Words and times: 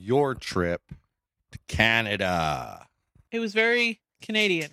your 0.00 0.34
trip 0.34 0.82
to 1.52 1.58
Canada. 1.68 2.86
It 3.30 3.38
was 3.40 3.52
very 3.52 4.00
Canadian. 4.22 4.70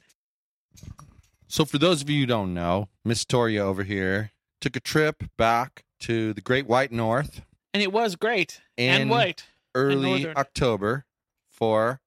So, 1.48 1.66
for 1.66 1.78
those 1.78 2.02
of 2.02 2.10
you 2.10 2.22
who 2.22 2.26
don't 2.26 2.54
know, 2.54 2.90
Miss 3.06 3.26
Torya 3.26 3.60
over 3.60 3.84
here 3.84 4.32
took 4.60 4.76
a 4.76 4.80
trip 4.80 5.24
back 5.38 5.84
to 6.02 6.34
the 6.34 6.42
Great 6.42 6.68
White 6.68 6.92
North 6.92 7.42
And 7.74 7.84
it 7.84 7.92
was 7.92 8.16
great. 8.16 8.62
and 8.78 9.10
white. 9.10 9.44
early 9.76 10.22
northern. 10.24 10.38
October 10.38 11.06
for 11.50 12.02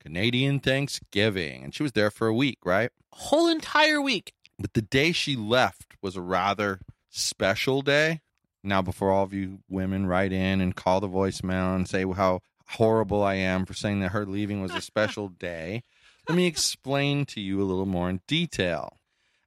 Canadian 0.00 0.58
Thanksgiving. 0.58 1.62
And 1.62 1.74
she 1.74 1.82
was 1.82 1.92
there 1.92 2.10
for 2.10 2.26
a 2.26 2.34
week, 2.34 2.58
right? 2.64 2.90
Whole 3.12 3.46
entire 3.48 4.00
week. 4.00 4.32
But 4.58 4.74
the 4.74 4.82
day 4.82 5.12
she 5.12 5.36
left 5.36 5.94
was 6.02 6.16
a 6.16 6.20
rather 6.20 6.80
special 7.08 7.82
day. 7.82 8.20
Now, 8.64 8.82
before 8.82 9.10
all 9.10 9.24
of 9.24 9.32
you 9.32 9.60
women 9.68 10.06
write 10.06 10.32
in 10.32 10.60
and 10.60 10.76
call 10.76 11.00
the 11.00 11.08
voicemail 11.08 11.74
and 11.74 11.88
say 11.88 12.04
how 12.04 12.40
horrible 12.68 13.22
I 13.22 13.34
am 13.34 13.66
for 13.66 13.74
saying 13.74 14.00
that 14.00 14.12
her 14.12 14.24
leaving 14.24 14.62
was 14.62 14.72
a 14.72 14.80
special 14.80 15.28
day, 15.40 15.82
let 16.28 16.36
me 16.36 16.46
explain 16.46 17.26
to 17.26 17.40
you 17.40 17.60
a 17.60 17.64
little 17.64 17.86
more 17.86 18.08
in 18.08 18.20
detail. 18.26 18.98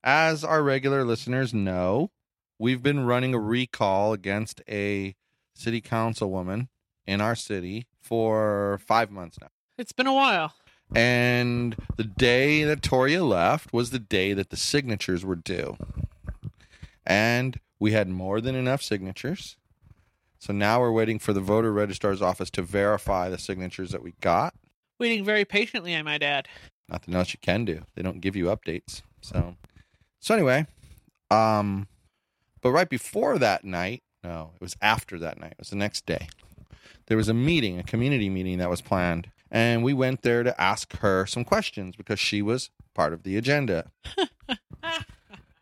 As 0.04 0.44
our 0.44 0.62
regular 0.62 1.04
listeners 1.04 1.54
know, 1.54 2.12
we've 2.60 2.84
been 2.84 3.06
running 3.06 3.34
a 3.34 3.40
recall 3.40 4.14
against 4.14 4.62
a 4.70 5.16
city 5.54 5.82
councilwoman 5.82 6.68
in 7.08 7.22
our 7.22 7.36
city 7.36 7.88
for 8.02 8.80
five 8.86 9.10
months 9.10 9.38
now. 9.40 9.48
It's 9.78 9.94
been 9.94 10.08
a 10.08 10.14
while. 10.14 10.54
And 10.94 11.76
the 11.98 12.04
day 12.04 12.64
that 12.64 12.82
Torya 12.82 13.28
left 13.28 13.74
was 13.74 13.90
the 13.90 14.00
day 14.00 14.34
that 14.34 14.50
the 14.50 14.58
signatures 14.58 15.26
were 15.26 15.36
due. 15.36 15.78
And 17.06 17.60
we 17.80 17.92
had 17.92 18.08
more 18.08 18.42
than 18.42 18.56
enough 18.56 18.82
signatures. 18.82 19.58
So 20.40 20.54
now 20.54 20.80
we're 20.80 20.92
waiting 20.92 21.20
for 21.20 21.34
the 21.34 21.42
voter 21.42 21.72
registrar's 21.72 22.22
office 22.22 22.50
to 22.52 22.62
verify 22.62 23.30
the 23.30 23.38
signatures 23.38 23.92
that 23.92 24.04
we 24.04 24.14
got. 24.22 24.54
Waiting 25.00 25.24
very 25.26 25.46
patiently, 25.46 25.96
I 25.96 26.02
might 26.02 26.24
add. 26.24 26.48
Nothing 26.88 27.16
else 27.16 27.34
you 27.34 27.40
can 27.42 27.66
do. 27.66 27.82
They 27.96 28.02
don't 28.02 28.22
give 28.22 28.36
you 28.36 28.46
updates. 28.46 29.02
So 29.22 29.56
So 30.20 30.34
anyway, 30.34 30.68
um 31.32 31.88
but 32.62 32.72
right 32.72 32.90
before 32.90 33.38
that 33.40 33.64
night, 33.64 34.04
no, 34.24 34.52
it 34.56 34.62
was 34.62 34.76
after 34.82 35.20
that 35.20 35.40
night. 35.40 35.52
It 35.52 35.60
was 35.60 35.70
the 35.70 35.76
next 35.76 36.06
day. 36.06 36.30
There 37.08 37.18
was 37.18 37.30
a 37.30 37.34
meeting, 37.34 37.78
a 37.78 37.84
community 37.84 38.30
meeting 38.30 38.58
that 38.58 38.70
was 38.70 38.82
planned, 38.82 39.30
and 39.52 39.84
we 39.84 39.94
went 39.94 40.24
there 40.24 40.42
to 40.42 40.60
ask 40.60 40.98
her 40.98 41.28
some 41.28 41.44
questions 41.44 41.96
because 41.96 42.20
she 42.20 42.42
was 42.42 42.72
part 42.96 43.14
of 43.14 43.22
the 43.24 43.38
agenda. 43.38 43.92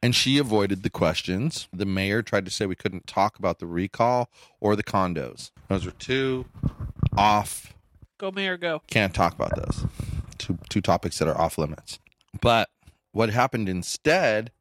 and 0.04 0.14
she 0.14 0.38
avoided 0.38 0.84
the 0.84 0.90
questions. 0.90 1.70
The 1.72 1.86
mayor 1.86 2.22
tried 2.22 2.44
to 2.44 2.52
say 2.52 2.66
we 2.66 2.76
couldn't 2.76 3.08
talk 3.08 3.40
about 3.40 3.60
the 3.60 3.66
recall 3.66 4.30
or 4.60 4.76
the 4.76 4.84
condos. 4.84 5.52
Those 5.70 5.88
are 5.88 5.92
two 5.92 6.46
off 7.18 7.74
Go, 8.18 8.30
Mayor, 8.30 8.58
go. 8.58 8.82
can't 8.88 9.14
talk 9.14 9.34
about 9.34 9.56
those. 9.56 9.86
Two 10.38 10.60
two 10.70 10.82
topics 10.82 11.20
that 11.20 11.30
are 11.30 11.40
off 11.40 11.58
limits. 11.58 12.00
But 12.42 12.70
what 13.14 13.30
happened 13.30 13.70
instead 13.70 14.52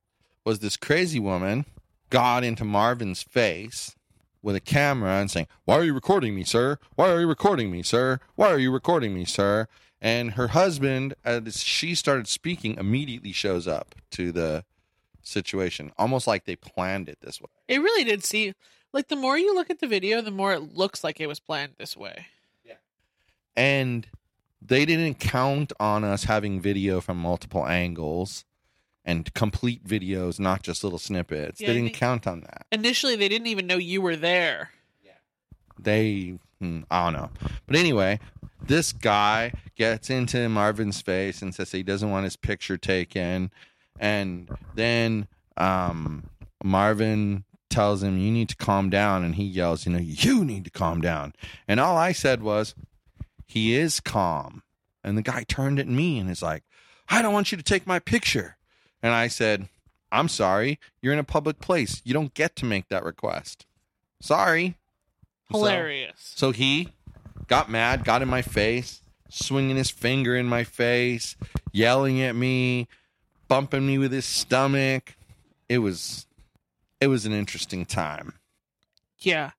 was 0.45 0.61
this 0.61 0.77
crazy 0.77 1.19
woman 1.19 1.67
got 2.09 2.45
into 2.45 2.65
Marvin's 2.65 3.23
face 3.23 3.97
with 4.43 4.55
a 4.55 4.61
camera 4.61 5.21
and 5.21 5.29
saying, 5.29 5.49
"Why 5.65 5.77
are 5.77 5.85
you 5.85 5.93
recording 5.95 6.37
me, 6.37 6.45
sir? 6.45 6.79
Why 6.95 7.11
are 7.11 7.21
you 7.21 7.27
recording 7.27 7.73
me, 7.73 7.83
sir? 7.83 8.21
Why 8.37 8.49
are 8.49 8.59
you 8.59 8.71
recording 8.71 9.13
me, 9.13 9.25
sir?" 9.25 9.67
And 10.01 10.33
her 10.33 10.49
husband, 10.49 11.15
as 11.25 11.63
she 11.65 11.97
started 11.97 12.29
speaking, 12.29 12.77
immediately 12.77 13.33
shows 13.33 13.67
up 13.67 13.97
to 14.13 14.31
the 14.31 14.65
situation, 15.23 15.93
almost 15.99 16.27
like 16.27 16.45
they 16.45 16.57
planned 16.57 17.09
it 17.09 17.19
this 17.21 17.41
way. 17.41 17.49
It 17.69 17.79
really 17.81 18.05
did 18.05 18.25
see. 18.25 18.55
Like, 18.93 19.09
the 19.09 19.17
more 19.17 19.39
you 19.39 19.55
look 19.55 19.71
at 19.71 19.81
the 19.81 19.87
video, 19.87 20.21
the 20.21 20.31
more 20.31 20.53
it 20.53 20.75
looks 20.75 21.03
like 21.03 21.21
it 21.21 21.27
was 21.27 21.41
planned 21.41 21.73
this 21.79 21.97
way. 21.97 22.27
Yeah. 22.65 22.75
And 23.57 24.07
they 24.61 24.85
didn't 24.85 25.15
count 25.15 25.73
on 25.81 26.05
us 26.05 26.25
having 26.25 26.61
video 26.61 27.01
from 27.01 27.17
multiple 27.19 27.67
angles 27.67 28.45
and 29.05 29.33
complete 29.35 29.85
videos 29.85 30.39
not 30.39 30.63
just 30.63 30.85
little 30.85 30.99
snippets 30.99 31.61
Yeah, 31.61 31.69
they 31.69 31.73
didn't 31.75 31.89
think- 31.89 31.97
count 31.99 32.27
on 32.27 32.43
that 32.43 32.67
Initially, 32.71 33.17
they 33.17 33.29
didn't 33.29 33.49
even 33.49 33.67
know 33.67 33.77
you 33.77 34.01
were 34.01 34.15
there. 34.15 34.71
Yeah. 35.05 35.13
They 35.79 36.39
hmm, 36.61 36.83
i 36.89 37.05
don't 37.05 37.15
know 37.15 37.31
but 37.67 37.75
anyway 37.75 38.21
this 38.65 38.93
guy 38.93 39.53
gets 39.75 40.09
into 40.11 40.49
marvin's 40.49 41.01
face 41.03 41.43
and 41.43 41.53
says 41.53 41.73
he 41.73 41.83
doesn't 41.83 42.11
want 42.13 42.23
his 42.23 42.37
picture 42.37 42.77
taken 42.77 43.51
and 44.03 44.51
then 44.75 45.29
um, 45.57 46.25
marvin 46.63 47.45
tells 47.71 48.03
him 48.03 48.19
you 48.19 48.31
need 48.31 48.51
to 48.51 48.57
calm 48.57 48.91
down. 48.91 49.25
And 49.25 49.37
he 49.37 49.45
yells 49.45 49.87
you 49.87 49.93
know 49.93 49.99
you 49.99 50.45
need 50.45 50.65
to 50.65 50.71
calm 50.71 51.01
down. 51.01 51.33
And 51.67 51.81
all 51.81 51.97
i 51.97 52.13
said 52.13 52.43
was 52.43 52.75
he 53.47 53.75
is 53.75 54.01
calm. 54.01 54.63
And 55.05 55.17
the 55.17 55.23
guy 55.23 55.45
turned 55.45 55.79
at 55.79 55.89
me 55.89 56.19
and 56.19 56.29
is 56.29 56.43
like 56.43 56.65
i 57.09 57.23
don't 57.23 57.33
want 57.33 57.51
you 57.53 57.57
to 57.57 57.65
take 57.65 57.87
my 57.87 57.99
picture. 57.99 58.57
And 59.03 59.15
i 59.15 59.29
said 59.29 59.69
i'm 60.11 60.29
sorry. 60.29 60.79
You're 61.01 61.15
in 61.15 61.19
a 61.19 61.25
public 61.25 61.61
place. 61.61 62.03
You 62.05 62.13
don't 62.13 62.35
get 62.35 62.57
to 62.57 62.67
make 62.67 62.89
that 62.89 63.05
request. 63.05 63.65
Sorry. 64.21 64.77
So- 65.51 65.59
Hilarious. 65.59 66.33
so 66.37 66.51
he 66.51 66.89
got 67.47 67.71
mad, 67.71 68.05
got 68.05 68.23
in 68.23 68.29
my 68.29 68.43
face, 68.43 69.03
swinging 69.29 69.77
his 69.77 69.91
finger 69.91 70.35
in 70.35 70.47
my 70.47 70.65
face, 70.65 71.37
yelling 71.73 72.21
at 72.23 72.35
me, 72.35 72.89
bumping 73.53 73.87
me 73.87 73.99
with 73.99 74.13
his 74.13 74.25
stomach. 74.25 75.15
It 75.69 75.79
was 75.79 76.27
it 77.01 77.09
was 77.09 77.27
an 77.27 77.33
interesting 77.33 77.85
time. 77.85 78.33
Yeah. 79.19 79.51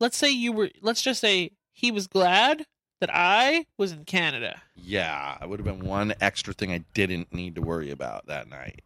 Let's 0.00 0.16
say 0.16 0.30
you 0.30 0.52
were, 0.52 0.70
let's 0.80 1.02
just 1.02 1.20
say 1.20 1.50
he 1.72 1.90
was 1.90 2.06
glad 2.06 2.64
that 3.00 3.10
I 3.12 3.66
was 3.76 3.92
in 3.92 4.04
Canada 4.06 4.62
Yeah, 4.74 5.36
it 5.42 5.48
would 5.48 5.58
have 5.58 5.66
been 5.66 5.86
one 5.86 6.14
extra 6.20 6.54
thing 6.54 6.70
I 6.72 6.84
didn't 6.94 7.32
need 7.32 7.54
to 7.56 7.60
worry 7.62 7.90
about 7.90 8.26
that 8.26 8.48
night. 8.48 8.80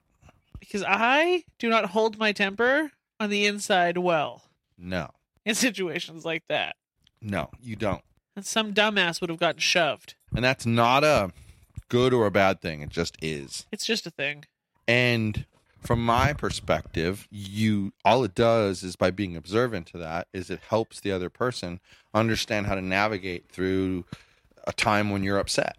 because 0.59 0.85
I 0.87 1.45
do 1.61 1.69
not 1.69 1.87
hold 1.87 2.19
my 2.19 2.33
temper 2.33 2.91
on 3.21 3.31
the 3.31 3.47
inside 3.47 3.99
well 3.99 4.43
No. 4.77 5.11
in 5.45 5.55
situations 5.67 6.25
like 6.25 6.43
that. 6.49 6.75
No, 7.23 7.51
you 7.61 7.77
don't. 7.77 8.03
And 8.35 8.45
some 8.45 8.73
dumbass 8.75 9.21
would 9.21 9.31
have 9.31 9.39
gotten 9.39 9.61
shoved. 9.61 10.15
And 10.35 10.45
that's 10.45 10.67
not 10.67 11.05
a 11.05 11.31
good 11.91 12.15
or 12.15 12.25
a 12.25 12.31
bad 12.31 12.63
thing. 12.63 12.81
It 12.81 12.89
just 12.89 13.19
is. 13.21 13.67
It's 13.71 13.85
just 13.85 14.07
a 14.07 14.11
thing. 14.11 14.47
And 14.89 15.45
from 15.81 16.05
my 16.05 16.33
perspective, 16.33 17.29
you 17.31 17.93
all 18.05 18.25
it 18.25 18.35
does 18.35 18.83
is 18.83 18.97
by 18.97 19.11
being 19.11 19.37
observant 19.37 19.87
to 19.89 19.99
that 19.99 20.29
is 20.33 20.49
it 20.49 20.61
helps 20.69 21.01
the 21.01 21.13
other 21.13 21.29
person 21.29 21.81
understand 22.15 22.67
how 22.67 22.75
to 22.75 22.83
navigate 22.83 23.51
through 23.51 24.05
a 24.67 24.73
time 24.73 25.11
when 25.11 25.23
you're 25.23 25.39
upset. 25.39 25.77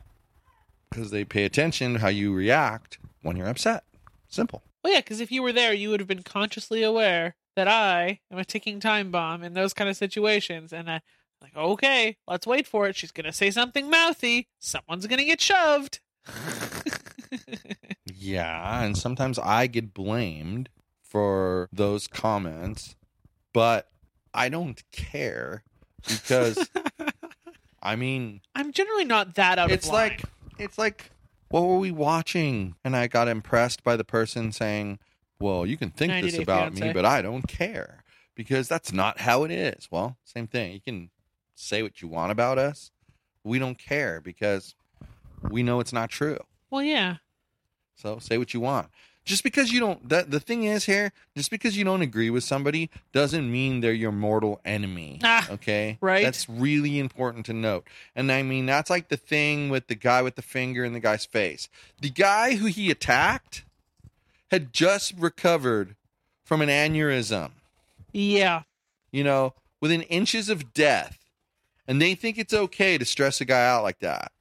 Because 0.90 1.12
they 1.12 1.24
pay 1.24 1.46
attention 1.46 1.94
to 1.94 2.00
how 2.00 2.10
you 2.10 2.34
react 2.34 3.00
when 3.22 3.38
you're 3.38 3.48
upset. 3.48 3.84
Simple. 4.28 4.62
Well, 4.84 4.94
yeah, 4.94 5.00
because 5.00 5.22
if 5.22 5.32
you 5.32 5.42
were 5.42 5.54
there, 5.54 5.74
you 5.74 5.90
would 5.90 6.00
have 6.00 6.08
been 6.08 6.24
consciously 6.24 6.84
aware 6.84 7.36
that 7.56 7.68
I 7.68 8.20
am 8.32 8.38
a 8.38 8.46
ticking 8.46 8.80
time 8.80 9.12
bomb 9.12 9.44
in 9.44 9.54
those 9.54 9.74
kind 9.74 9.90
of 9.90 9.96
situations. 9.96 10.74
And 10.74 10.90
I, 10.90 11.02
like, 11.42 11.56
okay, 11.56 12.18
let's 12.28 12.46
wait 12.48 12.68
for 12.68 12.88
it. 12.88 12.96
She's 12.96 13.12
gonna 13.12 13.34
say 13.34 13.52
something 13.52 13.90
mouthy. 13.90 14.48
Someone's 14.60 15.08
gonna 15.08 15.26
get 15.26 15.42
shoved. 15.42 16.00
Yeah, 18.22 18.84
and 18.84 18.96
sometimes 18.96 19.40
I 19.40 19.66
get 19.66 19.96
blamed 19.96 20.70
for 21.02 21.68
those 21.74 22.08
comments, 22.08 22.96
but 23.52 23.90
I 24.32 24.48
don't 24.48 24.80
care 24.92 25.64
because 26.08 26.70
I 27.82 27.96
mean, 27.96 28.42
I'm 28.54 28.72
generally 28.74 29.06
not 29.06 29.34
that 29.36 29.58
out 29.58 29.72
it's 29.72 29.88
of 29.88 29.94
line. 29.94 30.10
like 30.10 30.24
it's 30.60 30.78
like 30.78 31.10
what 31.50 31.64
were 31.64 31.80
we 31.80 31.90
watching? 31.90 32.76
And 32.84 32.96
I 32.96 33.08
got 33.08 33.28
impressed 33.28 33.84
by 33.84 33.96
the 33.96 34.04
person 34.04 34.52
saying, 34.52 35.00
"Well, 35.40 35.66
you 35.66 35.78
can 35.78 35.90
think 35.90 36.24
this 36.24 36.38
about 36.38 36.76
me, 36.76 36.94
but 36.94 37.06
I 37.06 37.24
don't 37.24 37.48
care 37.48 38.04
because 38.36 38.68
that's 38.68 38.94
not 38.94 39.22
how 39.22 39.44
it 39.46 39.52
is." 39.52 39.88
Well, 39.90 40.18
same 40.24 40.46
thing. 40.46 40.74
You 40.74 40.82
can 40.82 41.10
say 41.56 41.84
what 41.84 42.02
you 42.02 42.08
want 42.08 42.32
about 42.32 42.58
us. 42.58 42.92
We 43.44 43.60
don't 43.60 43.78
care 43.78 44.22
because 44.22 44.76
we 45.50 45.64
know 45.64 45.80
it's 45.80 45.94
not 45.94 46.10
true. 46.10 46.40
well, 46.70 46.84
yeah. 46.84 47.18
So 47.96 48.18
say 48.20 48.38
what 48.38 48.54
you 48.54 48.60
want. 48.60 48.88
Just 49.24 49.44
because 49.44 49.72
you 49.72 49.80
don't 49.80 50.10
that 50.10 50.32
the 50.32 50.40
thing 50.40 50.64
is 50.64 50.86
here, 50.86 51.12
just 51.38 51.52
because 51.52 51.78
you 51.78 51.84
don't 51.84 52.02
agree 52.02 52.32
with 52.32 52.44
somebody 52.44 52.90
doesn't 53.14 53.52
mean 53.52 53.80
they're 53.82 53.94
your 53.94 54.12
mortal 54.12 54.60
enemy. 54.66 55.20
Ah, 55.24 55.48
okay? 55.52 56.00
right. 56.02 56.24
That's 56.24 56.50
really 56.50 56.98
important 56.98 57.46
to 57.46 57.54
note. 57.54 57.86
And 58.16 58.32
I 58.32 58.42
mean 58.42 58.66
that's 58.66 58.90
like 58.90 59.10
the 59.10 59.18
thing 59.18 59.70
with 59.70 59.86
the 59.88 59.94
guy 59.96 60.24
with 60.24 60.36
the 60.36 60.42
finger 60.42 60.84
in 60.84 60.94
the 60.94 61.00
guy's 61.00 61.26
face. 61.26 61.70
The 62.02 62.10
guy 62.10 62.56
who 62.56 62.66
he 62.66 62.90
attacked 62.90 63.64
had 64.50 64.74
just 64.74 65.14
recovered 65.20 65.96
from 66.44 66.62
an 66.64 66.70
aneurysm, 66.70 67.52
Yeah. 68.12 68.64
you 69.12 69.24
know, 69.24 69.54
within 69.80 70.02
inches 70.04 70.50
of 70.50 70.74
death. 70.74 71.20
And 71.92 72.02
they 72.02 72.16
think 72.16 72.38
it's 72.38 72.54
okay 72.54 72.98
to 72.98 73.04
stress 73.04 73.42
a 73.42 73.46
guy 73.46 73.68
out 73.68 73.84
like 73.84 74.00
that. 74.00 74.32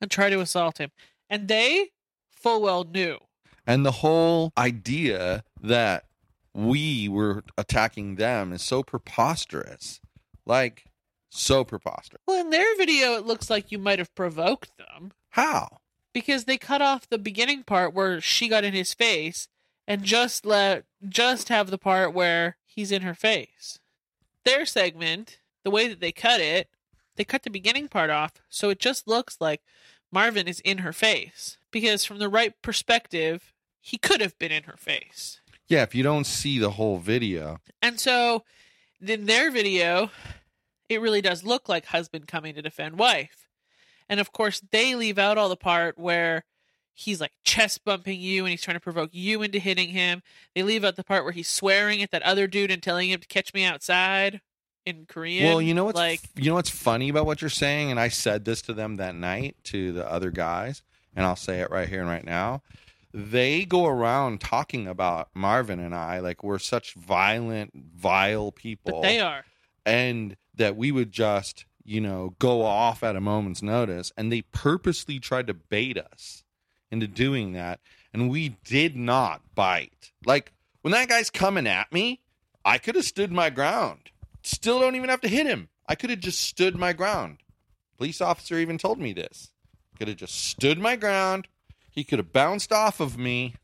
And 0.00 0.10
try 0.10 0.30
to 0.30 0.40
assault 0.40 0.78
him. 0.78 0.90
And 1.28 1.48
they 1.48 1.90
full 2.30 2.62
well 2.62 2.84
knew. 2.84 3.18
And 3.66 3.84
the 3.84 3.90
whole 3.90 4.54
idea 4.56 5.44
that 5.60 6.06
we 6.54 7.06
were 7.10 7.44
attacking 7.58 8.14
them 8.14 8.54
is 8.54 8.62
so 8.62 8.82
preposterous. 8.82 10.00
Like, 10.46 10.84
so 11.28 11.62
preposterous. 11.62 12.22
Well, 12.26 12.40
in 12.40 12.48
their 12.48 12.74
video, 12.78 13.16
it 13.16 13.26
looks 13.26 13.50
like 13.50 13.70
you 13.70 13.78
might 13.78 13.98
have 13.98 14.14
provoked 14.14 14.74
them 14.78 15.12
How? 15.28 15.80
because 16.14 16.46
they 16.46 16.56
cut 16.56 16.80
off 16.80 17.06
the 17.10 17.18
beginning 17.18 17.64
part 17.64 17.92
where 17.92 18.18
she 18.18 18.48
got 18.48 18.64
in 18.64 18.72
his 18.72 18.94
face 18.94 19.48
and 19.86 20.04
just 20.04 20.46
let 20.46 20.84
just 21.06 21.50
have 21.50 21.70
the 21.70 21.76
part 21.76 22.14
where 22.14 22.56
he's 22.64 22.90
in 22.90 23.02
her 23.02 23.14
face. 23.14 23.78
Their 24.46 24.64
segment, 24.64 25.40
the 25.64 25.70
way 25.70 25.86
that 25.86 26.00
they 26.00 26.10
cut 26.10 26.40
it, 26.40 26.70
they 27.16 27.24
cut 27.24 27.42
the 27.42 27.50
beginning 27.50 27.88
part 27.88 28.10
off 28.10 28.32
so 28.48 28.70
it 28.70 28.78
just 28.78 29.06
looks 29.06 29.36
like 29.40 29.60
Marvin 30.12 30.46
is 30.46 30.60
in 30.60 30.78
her 30.78 30.92
face 30.92 31.58
because 31.70 32.04
from 32.04 32.18
the 32.18 32.28
right 32.28 32.54
perspective, 32.62 33.52
he 33.80 33.98
could 33.98 34.20
have 34.20 34.38
been 34.38 34.52
in 34.52 34.62
her 34.64 34.76
face. 34.76 35.40
Yeah, 35.66 35.82
if 35.82 35.94
you 35.94 36.02
don't 36.02 36.26
see 36.26 36.58
the 36.58 36.70
whole 36.70 36.98
video, 36.98 37.60
And 37.82 37.98
so 37.98 38.44
in 39.04 39.26
their 39.26 39.50
video, 39.50 40.10
it 40.88 41.00
really 41.00 41.20
does 41.20 41.44
look 41.44 41.68
like 41.68 41.86
husband 41.86 42.28
coming 42.28 42.54
to 42.54 42.62
defend 42.62 42.98
wife. 42.98 43.48
And 44.08 44.20
of 44.20 44.32
course, 44.32 44.60
they 44.70 44.94
leave 44.94 45.18
out 45.18 45.38
all 45.38 45.48
the 45.48 45.56
part 45.56 45.98
where 45.98 46.44
he's 46.92 47.20
like 47.20 47.32
chest 47.42 47.84
bumping 47.84 48.20
you 48.20 48.44
and 48.44 48.50
he's 48.50 48.62
trying 48.62 48.76
to 48.76 48.80
provoke 48.80 49.10
you 49.12 49.42
into 49.42 49.58
hitting 49.58 49.88
him. 49.88 50.22
They 50.54 50.62
leave 50.62 50.84
out 50.84 50.96
the 50.96 51.04
part 51.04 51.24
where 51.24 51.32
he's 51.32 51.48
swearing 51.48 52.02
at 52.02 52.10
that 52.12 52.22
other 52.22 52.46
dude 52.46 52.70
and 52.70 52.82
telling 52.82 53.10
him 53.10 53.20
to 53.20 53.26
catch 53.26 53.52
me 53.52 53.64
outside 53.64 54.40
in 54.86 55.06
Korean. 55.06 55.46
well, 55.46 55.62
you 55.62 55.74
know 55.74 55.84
what's 55.84 55.96
like 55.96 56.20
you 56.36 56.50
know 56.50 56.54
what's 56.54 56.70
funny 56.70 57.08
about 57.08 57.26
what 57.26 57.40
you're 57.40 57.50
saying, 57.50 57.90
and 57.90 57.98
I 58.00 58.08
said 58.08 58.44
this 58.44 58.62
to 58.62 58.72
them 58.74 58.96
that 58.96 59.14
night 59.14 59.56
to 59.64 59.92
the 59.92 60.10
other 60.10 60.30
guys, 60.30 60.82
and 61.14 61.24
I'll 61.24 61.36
say 61.36 61.60
it 61.60 61.70
right 61.70 61.88
here 61.88 62.00
and 62.00 62.08
right 62.08 62.24
now. 62.24 62.62
They 63.12 63.64
go 63.64 63.86
around 63.86 64.40
talking 64.40 64.88
about 64.88 65.28
Marvin 65.34 65.78
and 65.78 65.94
I 65.94 66.18
like 66.18 66.42
we're 66.42 66.58
such 66.58 66.94
violent, 66.94 67.70
vile 67.74 68.50
people. 68.50 69.00
but 69.00 69.02
they 69.02 69.20
are. 69.20 69.44
and 69.86 70.36
that 70.56 70.76
we 70.76 70.90
would 70.90 71.12
just 71.12 71.64
you 71.84 72.00
know 72.00 72.34
go 72.38 72.62
off 72.62 73.02
at 73.02 73.14
a 73.14 73.20
moment's 73.20 73.62
notice 73.62 74.10
and 74.16 74.32
they 74.32 74.42
purposely 74.42 75.18
tried 75.20 75.46
to 75.46 75.54
bait 75.54 75.96
us 75.98 76.42
into 76.90 77.06
doing 77.06 77.52
that 77.52 77.78
and 78.12 78.30
we 78.30 78.56
did 78.64 78.96
not 78.96 79.42
bite 79.54 80.10
like 80.24 80.52
when 80.82 80.92
that 80.92 81.08
guy's 81.08 81.28
coming 81.28 81.66
at 81.66 81.92
me 81.92 82.20
i 82.64 82.78
could 82.78 82.94
have 82.94 83.04
stood 83.04 83.30
my 83.30 83.50
ground 83.50 84.10
still 84.46 84.80
don't 84.80 84.96
even 84.96 85.08
have 85.10 85.20
to 85.22 85.28
hit 85.28 85.46
him. 85.46 85.68
I 85.88 85.94
could 85.94 86.10
have 86.10 86.20
just 86.20 86.40
stood 86.40 86.76
my 86.76 86.92
ground. 86.92 87.38
Police 87.96 88.20
officer 88.20 88.58
even 88.58 88.78
told 88.78 88.98
me 88.98 89.12
this. 89.12 89.50
Could 89.98 90.08
have 90.08 90.16
just 90.16 90.34
stood 90.34 90.78
my 90.78 90.96
ground. 90.96 91.48
He 91.90 92.04
could 92.04 92.18
have 92.18 92.32
bounced 92.32 92.72
off 92.72 93.00
of 93.00 93.16
me. 93.16 93.54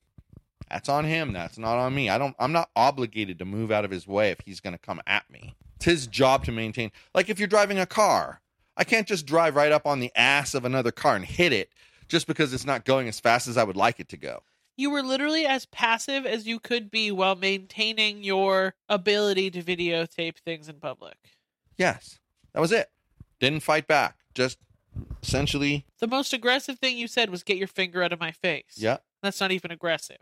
That's 0.69 0.89
on 0.89 1.05
him. 1.05 1.33
That's 1.33 1.59
not 1.59 1.79
on 1.79 1.95
me. 1.95 2.09
I 2.09 2.19
don't 2.19 2.37
i'm 2.39 2.53
not 2.53 2.71
obligated 2.77 3.39
to 3.41 3.45
move 3.45 3.73
out 3.73 3.85
of 3.85 3.91
his 3.91 4.07
way 4.07 4.31
if 4.31 4.41
he's 4.45 4.61
going 4.61 4.75
to 4.75 4.79
come 4.79 5.01
at 5.07 5.29
me. 5.29 5.57
It's 5.77 5.85
his 5.85 6.07
job 6.07 6.45
to 6.45 6.53
maintain. 6.53 6.93
Like 7.15 7.29
if 7.29 7.39
you're 7.39 7.49
driving 7.49 7.79
a 7.79 7.87
car, 7.87 8.41
I 8.77 8.85
can't 8.85 9.09
just 9.09 9.27
drive 9.27 9.57
right 9.57 9.73
up 9.73 9.87
on 9.87 9.99
the 9.99 10.13
ass 10.15 10.55
of 10.55 10.65
another 10.65 10.93
car 10.93 11.17
and 11.17 11.25
hit 11.25 11.53
it 11.53 11.73
just 12.07 12.27
because 12.27 12.53
it's 12.53 12.65
not 12.65 12.85
going 12.85 13.09
as 13.09 13.19
fast 13.19 13.49
as 13.49 13.57
I 13.57 13.65
would 13.65 13.77
like 13.77 13.99
it 13.99 14.09
to 14.11 14.17
go. 14.17 14.43
You 14.81 14.89
were 14.91 15.03
literally 15.03 15.45
as 15.45 15.67
passive 15.67 16.25
as 16.25 16.47
you 16.47 16.59
could 16.59 16.91
be 16.91 17.11
while 17.11 17.37
maintaining 17.37 18.25
your 18.25 18.75
ability 18.89 19.51
to 19.51 19.63
videotape 19.63 20.39
things 20.39 20.71
in 20.71 20.77
public. 20.77 21.17
Yes, 21.77 22.19
that 22.55 22.61
was 22.61 22.73
it. 22.73 22.89
Didn't 23.41 23.61
fight 23.63 23.87
back. 23.87 24.17
Just 24.33 24.57
essentially, 25.23 25.85
The 25.99 26.07
most 26.07 26.33
aggressive 26.33 26.79
thing 26.79 26.97
you 26.97 27.09
said 27.09 27.29
was 27.29 27.43
get 27.43 27.59
your 27.59 27.69
finger 27.69 28.03
out 28.03 28.13
of 28.15 28.21
my 28.21 28.31
face. 28.33 28.77
yeah. 28.77 28.99
That's 29.23 29.39
not 29.39 29.53
even 29.53 29.71
aggressive. 29.71 30.17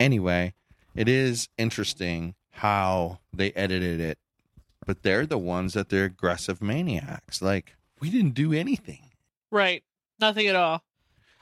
Anyway, 0.00 0.54
it 0.94 1.06
is 1.06 1.50
interesting 1.58 2.34
how 2.52 3.18
they 3.30 3.52
edited 3.52 4.00
it, 4.00 4.16
but 4.86 5.02
they're 5.02 5.26
the 5.26 5.36
ones 5.36 5.74
that 5.74 5.90
they're 5.90 6.06
aggressive 6.06 6.62
maniacs. 6.62 7.42
Like 7.42 7.76
we 8.00 8.08
didn't 8.08 8.32
do 8.32 8.54
anything. 8.54 9.10
Right. 9.50 9.82
Nothing 10.18 10.46
at 10.46 10.56
all. 10.56 10.82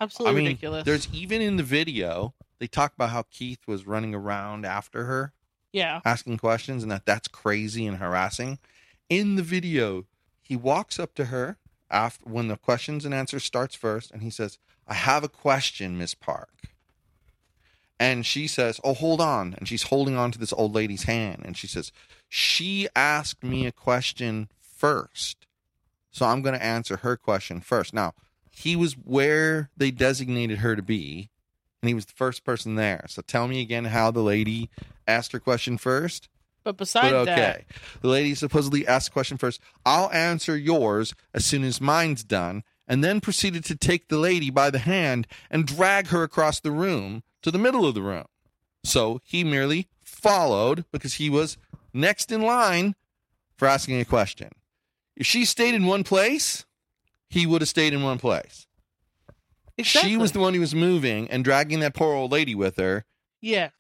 Absolutely 0.01 0.33
I 0.33 0.35
mean, 0.37 0.47
ridiculous. 0.49 0.85
there's 0.85 1.09
even 1.13 1.41
in 1.41 1.57
the 1.59 1.63
video 1.63 2.35
they 2.59 2.67
talk 2.67 2.95
about 2.95 3.11
how 3.11 3.25
Keith 3.31 3.61
was 3.67 3.87
running 3.87 4.15
around 4.15 4.65
after 4.65 5.05
her 5.05 5.33
yeah. 5.77 6.01
asking 6.05 6.39
questions 6.39 6.83
and 6.83 6.91
that 6.91 7.05
that's 7.05 7.29
crazy 7.29 7.87
and 7.87 7.99
harassing. 7.99 8.59
In 9.09 9.37
the 9.37 9.43
video, 9.43 10.07
he 10.41 10.57
walks 10.57 10.99
up 10.99 11.15
to 11.15 11.27
her 11.27 11.59
after 11.91 12.25
when 12.29 12.49
the 12.49 12.57
questions 12.57 13.05
and 13.05 13.15
answers 13.15 13.45
starts 13.45 13.75
first 13.75 14.11
and 14.11 14.23
he 14.23 14.31
says, 14.31 14.59
"I 14.89 14.95
have 14.95 15.23
a 15.23 15.29
question, 15.29 15.99
Miss 15.99 16.15
Park." 16.15 16.71
And 18.01 18.25
she 18.25 18.47
says, 18.47 18.81
"Oh, 18.83 18.95
hold 18.95 19.21
on." 19.21 19.55
And 19.55 19.69
she's 19.69 19.85
holding 19.85 20.17
on 20.17 20.33
to 20.33 20.39
this 20.39 20.53
old 20.53 20.75
lady's 20.75 21.05
hand 21.05 21.43
and 21.45 21.57
she 21.57 21.67
says, 21.67 21.93
"She 22.29 22.89
asked 22.97 23.45
me 23.45 23.67
a 23.67 23.73
question 23.73 24.49
first. 24.61 25.47
So 26.11 26.25
I'm 26.25 26.41
going 26.41 26.55
to 26.55 26.65
answer 26.65 26.99
her 26.99 27.17
question 27.17 27.61
first." 27.61 27.93
Now, 27.93 28.15
he 28.51 28.75
was 28.75 28.95
where 28.95 29.69
they 29.77 29.91
designated 29.91 30.59
her 30.59 30.75
to 30.75 30.83
be, 30.83 31.29
and 31.83 31.89
he 31.89 31.95
was 31.95 32.07
the 32.07 32.13
first 32.15 32.45
person 32.45 32.75
there. 32.75 33.05
So 33.09 33.23
tell 33.23 33.49
me 33.49 33.61
again 33.61 33.87
how 33.87 34.11
the 34.11 34.23
lady 34.23 34.71
asked 35.07 35.33
her 35.33 35.41
question 35.41 35.79
first. 35.79 36.29
But 36.65 36.77
besides 36.77 37.13
But 37.13 37.29
okay. 37.29 37.65
that, 37.69 38.01
The 38.01 38.09
lady 38.09 38.35
supposedly 38.35 38.87
asked 38.87 39.07
the 39.07 39.13
question 39.13 39.39
first. 39.39 39.61
I'll 39.85 40.11
answer 40.11 40.57
yours 40.57 41.15
as 41.33 41.47
soon 41.47 41.63
as 41.63 41.81
mine's 41.81 42.25
done, 42.25 42.65
and 42.89 43.05
then 43.05 43.21
proceeded 43.21 43.65
to 43.67 43.77
take 43.77 44.09
the 44.09 44.19
lady 44.19 44.51
by 44.51 44.71
the 44.71 44.81
hand 44.81 45.27
and 45.49 45.67
drag 45.67 46.09
her 46.09 46.23
across 46.25 46.59
the 46.59 46.73
room 46.73 47.23
to 47.43 47.51
the 47.51 47.59
middle 47.59 47.87
of 47.87 47.95
the 47.95 48.03
room. 48.03 48.27
So 48.83 49.21
he 49.25 49.45
merely 49.45 49.89
followed 50.03 50.85
because 50.91 51.15
he 51.15 51.31
was 51.31 51.57
next 51.93 52.33
in 52.33 52.43
line 52.43 52.95
for 53.57 53.69
asking 53.69 54.01
a 54.01 54.05
question. 54.05 54.51
If 55.17 55.27
she 55.27 55.45
stayed 55.45 55.75
in 55.75 55.87
one 55.87 56.05
place, 56.05 56.65
he 57.29 57.47
would 57.47 57.63
have 57.63 57.69
stayed 57.69 57.93
in 57.93 58.03
one 58.03 58.19
place. 58.19 58.67
Exactly. 59.79 60.11
She 60.11 60.17
was 60.17 60.33
the 60.33 60.41
one 60.41 60.55
who 60.55 60.61
was 60.61 60.75
moving 60.75 61.29
and 61.29 61.45
dragging 61.45 61.81
that 61.81 61.95
poor 61.95 62.15
old 62.15 62.33
lady 62.33 62.55
with 62.55 62.77
her. 62.77 63.05
yeah. 63.41 63.71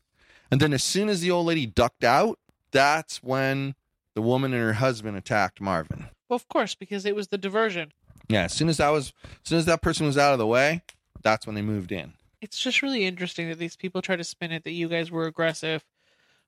And 0.48 0.60
then 0.60 0.72
as 0.72 0.84
soon 0.84 1.08
as 1.08 1.20
the 1.20 1.30
old 1.32 1.46
lady 1.46 1.66
ducked 1.66 2.04
out, 2.04 2.38
that's 2.70 3.20
when 3.20 3.74
the 4.14 4.22
woman 4.22 4.54
and 4.54 4.62
her 4.62 4.74
husband 4.74 5.16
attacked 5.16 5.60
Marvin. 5.60 6.06
Well, 6.28 6.36
of 6.36 6.48
course, 6.48 6.76
because 6.76 7.04
it 7.04 7.16
was 7.16 7.28
the 7.28 7.38
diversion. 7.38 7.92
Yeah, 8.28 8.44
as 8.44 8.52
soon 8.52 8.68
as 8.68 8.76
that 8.76 8.90
was 8.90 9.12
as 9.24 9.48
soon 9.48 9.58
as 9.58 9.64
that 9.66 9.82
person 9.82 10.06
was 10.06 10.16
out 10.16 10.32
of 10.32 10.38
the 10.38 10.46
way, 10.46 10.82
that's 11.22 11.46
when 11.46 11.56
they 11.56 11.62
moved 11.62 11.90
in. 11.90 12.12
It's 12.40 12.58
just 12.60 12.80
really 12.80 13.04
interesting 13.04 13.48
that 13.48 13.58
these 13.58 13.74
people 13.76 14.02
try 14.02 14.14
to 14.14 14.22
spin 14.22 14.52
it 14.52 14.62
that 14.64 14.70
you 14.70 14.88
guys 14.88 15.10
were 15.10 15.26
aggressive 15.26 15.84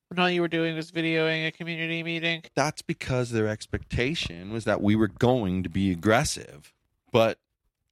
when 0.09 0.19
all 0.21 0.31
you 0.31 0.43
were 0.43 0.49
doing 0.49 0.77
was 0.77 0.93
videoing 0.93 1.47
a 1.47 1.51
community 1.51 2.03
meeting. 2.05 2.45
That's 2.55 2.83
because 2.83 3.31
their 3.31 3.49
expectation 3.49 4.53
was 4.53 4.65
that 4.65 4.81
we 4.81 4.95
were 4.95 5.09
going 5.09 5.63
to 5.65 5.69
be 5.69 5.91
aggressive. 5.91 6.73
But 7.11 7.39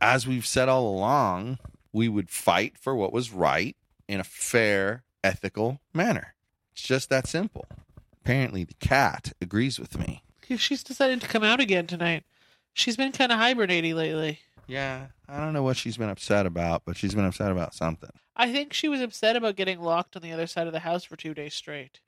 as 0.00 0.26
we've 0.26 0.46
said 0.46 0.68
all 0.68 0.88
along, 0.88 1.58
we 1.92 2.08
would 2.08 2.30
fight 2.30 2.76
for 2.78 2.94
what 2.94 3.12
was 3.12 3.32
right 3.32 3.76
in 4.08 4.20
a 4.20 4.24
fair, 4.24 5.04
ethical 5.24 5.80
manner. 5.94 6.34
It's 6.72 6.82
just 6.82 7.08
that 7.10 7.26
simple. 7.26 7.66
Apparently 8.12 8.64
the 8.64 8.74
cat 8.74 9.32
agrees 9.40 9.78
with 9.78 9.98
me. 9.98 10.22
She's 10.56 10.82
decided 10.82 11.20
to 11.22 11.28
come 11.28 11.42
out 11.42 11.60
again 11.60 11.86
tonight. 11.86 12.24
She's 12.72 12.96
been 12.96 13.12
kind 13.12 13.32
of 13.32 13.38
hibernating 13.38 13.96
lately. 13.96 14.40
Yeah, 14.66 15.06
I 15.28 15.38
don't 15.38 15.52
know 15.52 15.62
what 15.62 15.76
she's 15.76 15.96
been 15.96 16.08
upset 16.08 16.44
about, 16.44 16.82
but 16.84 16.96
she's 16.96 17.14
been 17.14 17.24
upset 17.24 17.50
about 17.50 17.74
something. 17.74 18.10
I 18.36 18.52
think 18.52 18.72
she 18.72 18.88
was 18.88 19.00
upset 19.00 19.36
about 19.36 19.56
getting 19.56 19.80
locked 19.80 20.16
on 20.16 20.22
the 20.22 20.32
other 20.32 20.46
side 20.46 20.66
of 20.66 20.72
the 20.72 20.80
house 20.80 21.04
for 21.04 21.16
two 21.16 21.34
days 21.34 21.54
straight. 21.54 22.00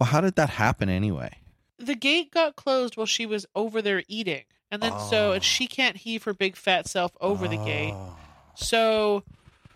Well, 0.00 0.08
how 0.08 0.20
did 0.20 0.36
that 0.36 0.50
happen 0.50 0.88
anyway? 0.88 1.38
The 1.78 1.94
gate 1.94 2.30
got 2.30 2.56
closed 2.56 2.96
while 2.96 3.06
she 3.06 3.26
was 3.26 3.46
over 3.54 3.82
there 3.82 4.02
eating. 4.08 4.44
And 4.74 4.82
then 4.82 4.98
so 5.08 5.30
Oh. 5.30 5.32
and 5.32 5.44
she 5.44 5.66
can't 5.66 5.98
heave 5.98 6.24
her 6.24 6.34
big 6.34 6.56
fat 6.56 6.88
self 6.88 7.12
over 7.20 7.46
the 7.48 7.56
gate. 7.56 7.92
Oh. 7.94 8.16
So 8.56 9.22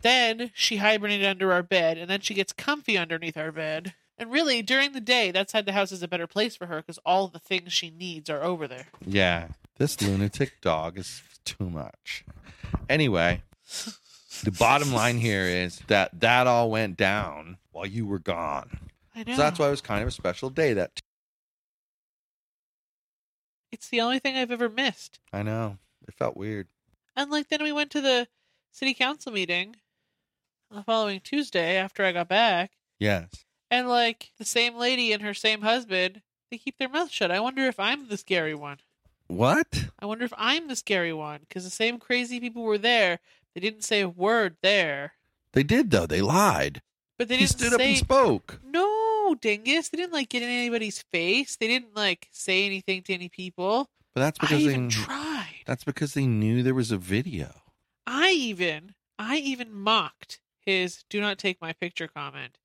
then 0.02 0.50
she 0.54 0.76
hibernated 0.78 1.26
under 1.26 1.52
our 1.52 1.62
bed, 1.62 1.98
and 1.98 2.10
then 2.10 2.20
she 2.20 2.34
gets 2.34 2.52
comfy 2.52 2.98
underneath 2.98 3.36
our 3.36 3.52
bed. 3.52 3.94
And 4.18 4.30
really, 4.32 4.62
during 4.62 4.92
the 4.92 5.00
day, 5.00 5.30
that 5.30 5.48
side 5.50 5.60
of 5.60 5.66
the 5.66 5.72
house 5.72 5.92
is 5.92 6.02
a 6.02 6.08
better 6.08 6.26
place 6.26 6.56
for 6.56 6.66
her 6.66 6.78
because 6.78 6.98
all 7.06 7.28
the 7.28 7.38
things 7.38 7.72
she 7.72 7.90
needs 7.90 8.28
are 8.28 8.42
over 8.42 8.66
there. 8.66 8.86
Yeah, 9.06 9.48
this 9.76 10.00
lunatic 10.02 10.60
dog 10.60 10.98
is 10.98 11.22
too 11.44 11.70
much. 11.70 12.24
Anyway, 12.88 13.42
the 14.42 14.50
bottom 14.50 14.92
line 14.92 15.18
here 15.18 15.42
is 15.44 15.80
that 15.86 16.18
that 16.20 16.46
all 16.48 16.70
went 16.70 16.96
down 16.96 17.58
while 17.70 17.86
you 17.86 18.06
were 18.06 18.18
gone. 18.18 18.80
I 19.14 19.22
know. 19.22 19.36
So 19.36 19.42
that's 19.42 19.58
why 19.60 19.68
it 19.68 19.70
was 19.70 19.80
kind 19.80 20.02
of 20.02 20.08
a 20.08 20.12
special 20.12 20.50
day. 20.50 20.72
That 20.72 21.00
it's 23.72 23.88
the 23.88 24.00
only 24.00 24.18
thing 24.18 24.36
I've 24.36 24.50
ever 24.50 24.68
missed. 24.68 25.18
I 25.32 25.42
know 25.42 25.78
it 26.06 26.14
felt 26.14 26.36
weird. 26.36 26.68
And 27.16 27.30
like 27.30 27.48
then 27.48 27.62
we 27.62 27.72
went 27.72 27.90
to 27.92 28.00
the 28.00 28.28
city 28.70 28.94
council 28.94 29.32
meeting 29.32 29.76
the 30.70 30.82
following 30.82 31.20
Tuesday 31.20 31.76
after 31.76 32.04
I 32.04 32.12
got 32.12 32.28
back, 32.28 32.72
Yes. 32.98 33.44
and 33.70 33.88
like 33.88 34.30
the 34.38 34.44
same 34.44 34.76
lady 34.76 35.12
and 35.12 35.22
her 35.22 35.34
same 35.34 35.62
husband, 35.62 36.20
they 36.50 36.58
keep 36.58 36.78
their 36.78 36.88
mouth 36.88 37.10
shut. 37.10 37.30
I 37.30 37.40
wonder 37.40 37.62
if 37.66 37.80
I'm 37.80 38.08
the 38.08 38.16
scary 38.18 38.54
one. 38.54 38.78
What? 39.26 39.88
I 39.98 40.06
wonder 40.06 40.24
if 40.24 40.32
I'm 40.38 40.68
the 40.68 40.76
scary 40.76 41.12
one 41.12 41.40
because 41.48 41.64
the 41.64 41.70
same 41.70 41.98
crazy 41.98 42.38
people 42.40 42.62
were 42.62 42.78
there. 42.78 43.18
They 43.54 43.60
didn't 43.60 43.82
say 43.84 44.00
a 44.00 44.08
word 44.08 44.56
there, 44.62 45.14
They 45.52 45.62
did 45.62 45.90
though. 45.90 46.06
They 46.06 46.20
lied. 46.22 46.80
but 47.18 47.28
they 47.28 47.36
he 47.36 47.44
didn't 47.46 47.58
stood 47.58 47.72
up 47.74 47.80
and 47.80 47.96
spoke. 47.96 48.60
no, 48.64 48.87
dingus. 49.34 49.88
They 49.88 49.98
didn't 49.98 50.12
like 50.12 50.28
get 50.28 50.42
in 50.42 50.48
anybody's 50.48 51.02
face. 51.12 51.56
They 51.56 51.68
didn't 51.68 51.96
like 51.96 52.28
say 52.32 52.66
anything 52.66 53.02
to 53.04 53.14
any 53.14 53.28
people. 53.28 53.88
But 54.14 54.20
that's 54.22 54.38
I 54.40 54.42
because 54.42 54.60
even 54.60 54.84
they. 54.84 54.94
tried. 54.94 55.54
That's 55.66 55.84
because 55.84 56.14
they 56.14 56.26
knew 56.26 56.62
there 56.62 56.74
was 56.74 56.90
a 56.90 56.98
video. 56.98 57.62
I 58.06 58.30
even 58.30 58.94
I 59.18 59.36
even 59.36 59.72
mocked 59.72 60.40
his 60.60 61.04
do 61.10 61.20
not 61.20 61.38
take 61.38 61.60
my 61.60 61.72
picture 61.72 62.08
comment 62.08 62.58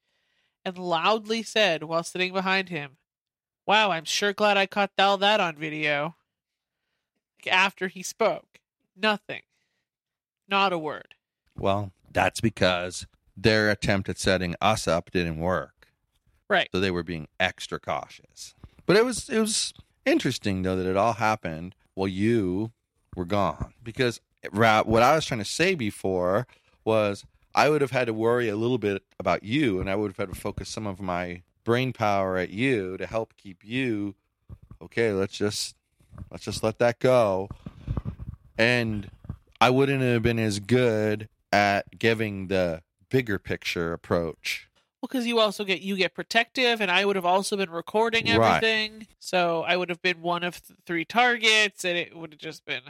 and 0.65 0.77
loudly 0.77 1.43
said 1.43 1.83
while 1.83 2.03
sitting 2.03 2.33
behind 2.33 2.69
him, 2.69 2.97
Wow, 3.65 3.91
I'm 3.91 4.05
sure 4.05 4.33
glad 4.33 4.57
I 4.57 4.65
caught 4.65 4.91
all 4.99 5.17
that 5.17 5.39
on 5.39 5.55
video. 5.55 6.15
After 7.49 7.87
he 7.87 8.03
spoke. 8.03 8.59
Nothing. 8.95 9.41
Not 10.47 10.71
a 10.73 10.77
word. 10.77 11.15
Well, 11.57 11.91
that's 12.11 12.41
because 12.41 13.05
their 13.35 13.69
attempt 13.69 14.07
at 14.09 14.17
setting 14.19 14.55
us 14.61 14.87
up 14.87 15.11
didn't 15.11 15.39
work. 15.39 15.72
Right. 16.49 16.69
So 16.71 16.79
they 16.79 16.91
were 16.91 17.03
being 17.03 17.27
extra 17.39 17.79
cautious. 17.79 18.55
But 18.85 18.97
it 18.97 19.05
was 19.05 19.29
it 19.29 19.39
was 19.39 19.73
interesting 20.05 20.63
though 20.63 20.75
that 20.75 20.89
it 20.89 20.97
all 20.97 21.13
happened 21.13 21.75
while 21.93 22.07
you 22.07 22.71
were 23.15 23.25
gone 23.25 23.73
because 23.83 24.19
what 24.51 25.03
I 25.03 25.15
was 25.15 25.25
trying 25.25 25.39
to 25.39 25.45
say 25.45 25.75
before 25.75 26.47
was 26.83 27.25
I 27.55 27.69
would 27.69 27.81
have 27.81 27.91
had 27.91 28.07
to 28.07 28.13
worry 28.13 28.49
a 28.49 28.57
little 28.57 28.77
bit 28.77 29.03
about 29.19 29.43
you 29.43 29.79
and 29.79 29.89
I 29.89 29.95
would 29.95 30.09
have 30.09 30.17
had 30.17 30.33
to 30.33 30.39
focus 30.39 30.67
some 30.67 30.85
of 30.85 30.99
my 30.99 31.43
brain 31.63 31.93
power 31.93 32.37
at 32.37 32.49
you 32.49 32.97
to 32.97 33.05
help 33.05 33.35
keep 33.37 33.63
you 33.63 34.15
okay, 34.83 35.13
let's 35.13 35.37
just 35.37 35.75
let's 36.29 36.43
just 36.43 36.63
let 36.63 36.79
that 36.79 36.99
go. 36.99 37.49
And 38.57 39.09
I 39.59 39.69
wouldn't 39.69 40.01
have 40.01 40.21
been 40.21 40.39
as 40.39 40.59
good 40.59 41.29
at 41.51 41.97
giving 41.97 42.47
the 42.47 42.83
bigger 43.09 43.39
picture 43.39 43.93
approach. 43.93 44.67
Well, 45.03 45.09
because 45.09 45.27
you 45.27 45.39
also 45.41 45.65
get 45.65 45.81
you 45.81 45.97
get 45.97 46.13
protective, 46.13 46.79
and 46.79 46.89
I 46.89 47.03
would 47.03 47.17
have 47.17 47.25
also 47.25 47.57
been 47.57 47.69
recording 47.69 48.25
Right. 48.27 48.63
everything, 48.63 49.05
so 49.19 49.63
I 49.63 49.75
would 49.75 49.89
have 49.89 50.01
been 50.01 50.21
one 50.21 50.45
of 50.45 50.65
th- 50.65 50.79
three 50.85 51.03
targets, 51.03 51.83
and 51.83 51.97
it 51.97 52.15
would 52.15 52.31
have 52.31 52.39
just 52.39 52.63
been. 52.63 52.83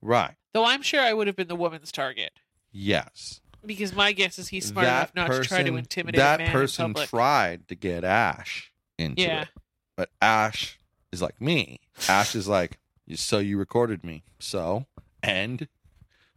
Right. 0.00 0.36
Though 0.54 0.64
I'm 0.64 0.80
sure 0.82 1.00
I 1.00 1.12
would 1.12 1.26
have 1.26 1.34
been 1.34 1.48
the 1.48 1.56
woman's 1.56 1.90
target 1.90 2.30
Yes. 2.70 3.40
because 3.64 3.92
my 3.92 4.12
guess 4.12 4.38
is 4.38 4.46
he's 4.46 4.66
smart 4.66 4.86
enough 4.86 5.12
not 5.16 5.26
to 5.26 5.42
try 5.42 5.64
to 5.64 5.74
intimidate 5.74 6.20
that 6.20 6.38
person 6.52 6.94
in 6.96 7.06
tried 7.08 7.66
to 7.66 7.74
get 7.74 8.04
Ash 8.04 8.70
into 8.96 9.22
Yeah. 9.22 9.42
it. 9.42 9.48
But 9.96 10.10
Ash 10.22 10.78
is 11.10 11.20
like 11.20 11.40
me. 11.40 11.80
Ash 12.08 12.36
is 12.36 12.46
like, 12.46 12.78
so 13.16 13.38
you 13.40 13.58
recorded 13.58 14.04
me. 14.04 14.22
So, 14.38 14.86
and 15.20 15.66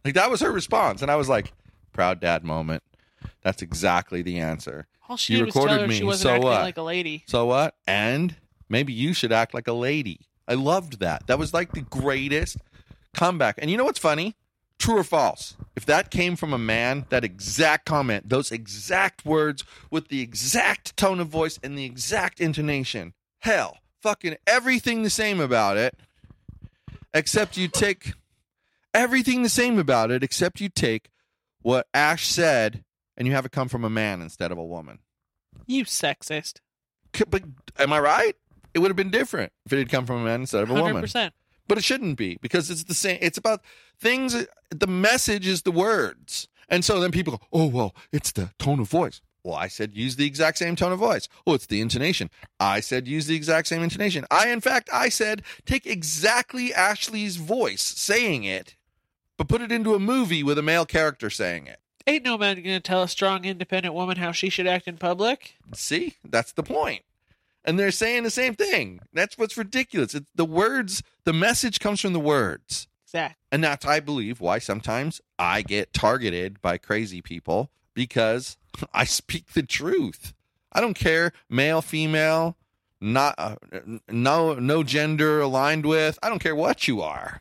like 0.04 0.14
that 0.14 0.28
was 0.28 0.40
her 0.40 0.50
response. 0.50 1.02
And 1.02 1.10
I 1.10 1.14
was 1.14 1.28
like, 1.28 1.52
proud 1.92 2.18
dad 2.18 2.42
moment. 2.42 2.82
That's 3.42 3.62
exactly 3.62 4.22
the 4.22 4.40
answer. 4.40 4.88
All 5.10 5.16
she 5.16 5.36
You 5.36 5.44
recorded 5.44 5.88
me, 5.88 5.98
she 5.98 6.12
so 6.12 6.38
what? 6.38 6.62
like 6.62 6.76
a 6.78 6.82
lady. 6.82 7.24
So 7.26 7.46
what? 7.46 7.74
And 7.84 8.36
maybe 8.68 8.92
you 8.92 9.12
should 9.12 9.32
act 9.32 9.52
like 9.52 9.66
a 9.66 9.72
lady. 9.72 10.20
I 10.46 10.54
loved 10.54 11.00
that. 11.00 11.26
That 11.26 11.36
was 11.36 11.52
like 11.52 11.72
the 11.72 11.80
greatest 11.80 12.58
comeback. 13.12 13.56
And 13.58 13.72
you 13.72 13.76
know 13.76 13.84
what's 13.84 13.98
funny? 13.98 14.36
True 14.78 14.98
or 14.98 15.02
false? 15.02 15.56
If 15.74 15.84
that 15.86 16.12
came 16.12 16.36
from 16.36 16.52
a 16.52 16.58
man, 16.58 17.06
that 17.08 17.24
exact 17.24 17.86
comment, 17.86 18.28
those 18.28 18.52
exact 18.52 19.26
words 19.26 19.64
with 19.90 20.08
the 20.08 20.20
exact 20.20 20.96
tone 20.96 21.18
of 21.18 21.26
voice 21.26 21.58
and 21.60 21.76
the 21.76 21.84
exact 21.84 22.38
intonation, 22.40 23.12
hell, 23.40 23.78
fucking 24.00 24.36
everything 24.46 25.02
the 25.02 25.10
same 25.10 25.40
about 25.40 25.76
it, 25.76 25.96
except 27.12 27.56
you 27.56 27.66
take 27.66 28.12
everything 28.94 29.42
the 29.42 29.48
same 29.48 29.76
about 29.76 30.12
it, 30.12 30.22
except 30.22 30.60
you 30.60 30.68
take 30.68 31.10
what 31.62 31.88
Ash 31.92 32.28
said 32.28 32.84
and 33.20 33.28
you 33.28 33.34
have 33.34 33.44
it 33.44 33.52
come 33.52 33.68
from 33.68 33.84
a 33.84 33.90
man 33.90 34.22
instead 34.22 34.50
of 34.50 34.56
a 34.56 34.64
woman. 34.64 34.98
You 35.66 35.84
sexist. 35.84 36.60
But 37.28 37.42
am 37.78 37.92
I 37.92 38.00
right? 38.00 38.34
It 38.72 38.78
would 38.78 38.88
have 38.88 38.96
been 38.96 39.10
different 39.10 39.52
if 39.66 39.72
it 39.74 39.78
had 39.78 39.90
come 39.90 40.06
from 40.06 40.22
a 40.22 40.24
man 40.24 40.40
instead 40.40 40.62
of 40.62 40.70
a 40.70 40.72
Hundred 40.72 40.86
woman. 40.86 41.02
percent. 41.02 41.34
But 41.68 41.76
it 41.76 41.84
shouldn't 41.84 42.16
be 42.16 42.38
because 42.40 42.70
it's 42.70 42.84
the 42.84 42.94
same. 42.94 43.18
It's 43.20 43.36
about 43.36 43.60
things. 44.00 44.46
The 44.70 44.86
message 44.86 45.46
is 45.46 45.62
the 45.62 45.70
words, 45.70 46.48
and 46.68 46.82
so 46.82 46.98
then 46.98 47.10
people 47.12 47.36
go, 47.36 47.40
"Oh 47.52 47.66
well, 47.66 47.94
it's 48.10 48.32
the 48.32 48.50
tone 48.58 48.80
of 48.80 48.88
voice." 48.88 49.20
Well, 49.44 49.54
I 49.54 49.68
said 49.68 49.94
use 49.94 50.16
the 50.16 50.26
exact 50.26 50.56
same 50.58 50.74
tone 50.74 50.92
of 50.92 50.98
voice. 50.98 51.28
Oh, 51.46 51.52
it's 51.54 51.66
the 51.66 51.80
intonation. 51.82 52.30
I 52.58 52.80
said 52.80 53.06
use 53.06 53.26
the 53.26 53.36
exact 53.36 53.68
same 53.68 53.82
intonation. 53.82 54.24
I, 54.30 54.48
in 54.48 54.60
fact, 54.62 54.88
I 54.92 55.10
said 55.10 55.42
take 55.66 55.84
exactly 55.86 56.72
Ashley's 56.72 57.36
voice 57.36 57.82
saying 57.82 58.44
it, 58.44 58.76
but 59.36 59.46
put 59.48 59.60
it 59.62 59.70
into 59.70 59.94
a 59.94 60.00
movie 60.00 60.42
with 60.42 60.58
a 60.58 60.62
male 60.62 60.86
character 60.86 61.28
saying 61.28 61.66
it. 61.66 61.80
Ain't 62.06 62.24
no 62.24 62.38
man 62.38 62.56
gonna 62.56 62.80
tell 62.80 63.02
a 63.02 63.08
strong, 63.08 63.44
independent 63.44 63.94
woman 63.94 64.16
how 64.16 64.32
she 64.32 64.50
should 64.50 64.66
act 64.66 64.88
in 64.88 64.96
public. 64.96 65.56
See, 65.74 66.16
that's 66.24 66.52
the 66.52 66.62
point. 66.62 67.02
And 67.64 67.78
they're 67.78 67.90
saying 67.90 68.22
the 68.22 68.30
same 68.30 68.54
thing. 68.54 69.00
That's 69.12 69.36
what's 69.36 69.56
ridiculous. 69.56 70.14
It's 70.14 70.30
the 70.34 70.46
words, 70.46 71.02
the 71.24 71.32
message 71.32 71.78
comes 71.78 72.00
from 72.00 72.14
the 72.14 72.20
words. 72.20 72.88
Exactly. 73.06 73.36
And 73.52 73.64
that's, 73.64 73.84
I 73.84 74.00
believe, 74.00 74.40
why 74.40 74.58
sometimes 74.60 75.20
I 75.38 75.62
get 75.62 75.92
targeted 75.92 76.62
by 76.62 76.78
crazy 76.78 77.20
people 77.20 77.70
because 77.92 78.56
I 78.94 79.04
speak 79.04 79.52
the 79.52 79.62
truth. 79.62 80.32
I 80.72 80.80
don't 80.80 80.94
care, 80.94 81.32
male, 81.48 81.82
female, 81.82 82.56
not 83.00 83.34
uh, 83.38 83.56
no 84.08 84.54
no 84.54 84.82
gender 84.82 85.40
aligned 85.40 85.86
with. 85.86 86.18
I 86.22 86.28
don't 86.28 86.38
care 86.38 86.54
what 86.54 86.86
you 86.86 87.00
are. 87.00 87.40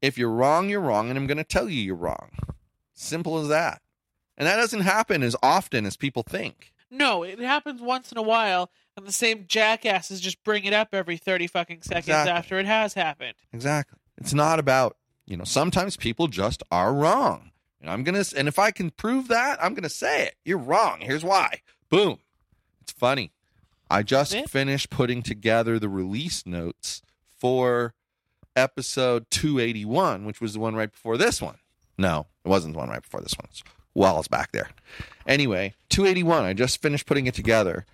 If 0.00 0.16
you're 0.16 0.30
wrong, 0.30 0.68
you're 0.70 0.80
wrong, 0.80 1.08
and 1.08 1.18
I'm 1.18 1.26
going 1.26 1.38
to 1.38 1.44
tell 1.44 1.68
you 1.68 1.82
you're 1.82 1.94
wrong. 1.94 2.30
Simple 2.96 3.38
as 3.38 3.48
that. 3.48 3.82
And 4.36 4.46
that 4.48 4.56
doesn't 4.56 4.80
happen 4.80 5.22
as 5.22 5.36
often 5.42 5.86
as 5.86 5.96
people 5.96 6.22
think. 6.22 6.72
No, 6.90 7.22
it 7.22 7.38
happens 7.38 7.80
once 7.80 8.10
in 8.12 8.18
a 8.18 8.22
while, 8.22 8.70
and 8.96 9.06
the 9.06 9.12
same 9.12 9.44
jackasses 9.46 10.20
just 10.20 10.42
bring 10.44 10.64
it 10.64 10.72
up 10.72 10.88
every 10.92 11.16
thirty 11.16 11.46
fucking 11.46 11.82
seconds 11.82 12.08
Exactly. 12.08 12.32
after 12.32 12.58
it 12.58 12.66
has 12.66 12.94
happened. 12.94 13.34
Exactly. 13.52 13.98
It's 14.18 14.32
not 14.34 14.58
about, 14.58 14.96
you 15.26 15.36
know, 15.36 15.44
sometimes 15.44 15.96
people 15.96 16.28
just 16.28 16.62
are 16.70 16.94
wrong. 16.94 17.50
And 17.80 17.90
I'm 17.90 18.04
going 18.04 18.22
to, 18.22 18.38
and 18.38 18.48
if 18.48 18.58
I 18.58 18.70
can 18.70 18.90
prove 18.90 19.28
that, 19.28 19.62
I'm 19.62 19.74
going 19.74 19.82
to 19.82 19.88
say 19.88 20.24
it. 20.26 20.36
You're 20.44 20.58
wrong. 20.58 21.00
Here's 21.00 21.24
why. 21.24 21.60
Boom. 21.90 22.18
It's 22.80 22.92
funny. 22.92 23.32
I 23.90 24.02
just 24.02 24.34
it? 24.34 24.48
finished 24.48 24.88
putting 24.90 25.22
together 25.22 25.78
the 25.78 25.88
release 25.88 26.46
notes 26.46 27.02
for 27.38 27.94
episode 28.54 29.26
281, 29.30 30.24
which 30.24 30.40
was 30.40 30.54
the 30.54 30.60
one 30.60 30.74
right 30.74 30.90
before 30.90 31.16
this 31.18 31.42
one. 31.42 31.58
No, 31.98 32.26
it 32.44 32.48
wasn't 32.48 32.74
the 32.74 32.78
one 32.78 32.88
right 32.88 33.02
before 33.02 33.20
this 33.20 33.34
one. 33.38 33.46
It's 33.50 33.62
well, 33.94 34.18
it's 34.18 34.28
back 34.28 34.52
there. 34.52 34.68
Anyway, 35.26 35.74
281, 35.88 36.44
I 36.44 36.52
just 36.52 36.82
finished 36.82 37.06
putting 37.06 37.26
it 37.26 37.34
together. 37.34 37.86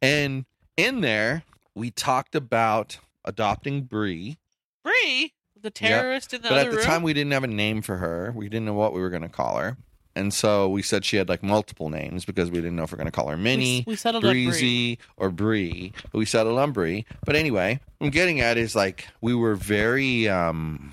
And 0.00 0.46
in 0.76 1.02
there, 1.02 1.44
we 1.74 1.90
talked 1.90 2.34
about 2.34 2.98
adopting 3.24 3.82
Bree. 3.82 4.38
Bree, 4.82 5.34
the 5.60 5.70
terrorist 5.70 6.32
in 6.32 6.40
the 6.40 6.48
But 6.48 6.58
other 6.58 6.60
at 6.68 6.70
the 6.70 6.76
room. 6.78 6.86
time, 6.86 7.02
we 7.02 7.12
didn't 7.12 7.32
have 7.32 7.44
a 7.44 7.48
name 7.48 7.82
for 7.82 7.98
her. 7.98 8.32
We 8.34 8.48
didn't 8.48 8.64
know 8.64 8.72
what 8.72 8.94
we 8.94 9.00
were 9.02 9.10
going 9.10 9.22
to 9.22 9.28
call 9.28 9.58
her. 9.58 9.76
And 10.16 10.32
so 10.32 10.68
we 10.68 10.82
said 10.82 11.04
she 11.04 11.16
had 11.16 11.28
like 11.28 11.42
multiple 11.42 11.88
names 11.90 12.24
because 12.24 12.50
we 12.50 12.58
didn't 12.58 12.76
know 12.76 12.82
if 12.84 12.92
we 12.92 12.96
are 12.96 12.98
going 12.98 13.06
to 13.06 13.12
call 13.12 13.28
her 13.28 13.36
we, 13.36 13.42
Minnie, 13.42 13.84
we 13.86 13.96
Bree. 13.96 14.20
Breezy, 14.20 14.98
or 15.16 15.30
Bree. 15.30 15.92
But 16.10 16.18
we 16.18 16.24
settled 16.24 16.58
on 16.58 16.72
Bree. 16.72 17.04
But 17.26 17.36
anyway, 17.36 17.80
what 17.98 18.06
I'm 18.06 18.10
getting 18.10 18.40
at 18.40 18.56
is 18.56 18.74
like 18.74 19.06
we 19.20 19.34
were 19.34 19.54
very 19.54 20.28
um, 20.28 20.92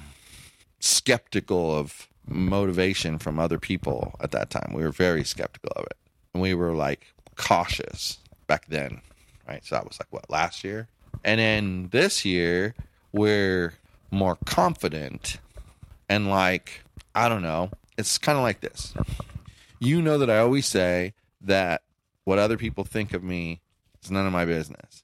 skeptical 0.79 1.75
of 1.75 2.08
motivation 2.29 3.17
from 3.19 3.39
other 3.39 3.59
people 3.59 4.15
at 4.21 4.31
that 4.31 4.49
time. 4.49 4.71
We 4.73 4.83
were 4.83 4.91
very 4.91 5.23
skeptical 5.23 5.71
of 5.75 5.85
it. 5.85 5.97
And 6.33 6.41
we 6.41 6.53
were 6.53 6.73
like 6.73 7.05
cautious 7.35 8.19
back 8.47 8.65
then. 8.67 9.01
Right. 9.47 9.65
So 9.65 9.75
that 9.75 9.87
was 9.87 9.99
like 9.99 10.07
what, 10.11 10.29
last 10.29 10.63
year? 10.63 10.87
And 11.23 11.39
then 11.39 11.89
this 11.91 12.23
year, 12.23 12.75
we're 13.11 13.73
more 14.11 14.37
confident 14.45 15.37
and 16.07 16.29
like 16.29 16.83
I 17.15 17.27
don't 17.29 17.41
know. 17.41 17.71
It's 17.97 18.17
kind 18.17 18.37
of 18.37 18.43
like 18.43 18.61
this. 18.61 18.93
You 19.79 20.01
know 20.01 20.17
that 20.19 20.29
I 20.29 20.39
always 20.39 20.65
say 20.65 21.13
that 21.41 21.81
what 22.23 22.39
other 22.39 22.57
people 22.57 22.83
think 22.83 23.13
of 23.13 23.23
me 23.23 23.61
is 24.03 24.11
none 24.11 24.25
of 24.25 24.31
my 24.33 24.45
business. 24.45 25.03